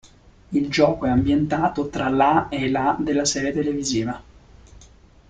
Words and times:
Il 0.49 0.67
gioco 0.71 1.05
è 1.05 1.09
ambientato 1.11 1.89
tra 1.89 2.09
la 2.09 2.49
e 2.49 2.71
la 2.71 2.97
della 2.99 3.23
serie 3.23 3.51
televisiva. 3.51 4.19